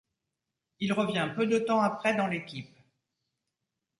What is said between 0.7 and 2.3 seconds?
Il revient peu de temps après dans